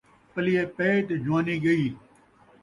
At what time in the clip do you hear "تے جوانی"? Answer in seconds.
1.07-1.55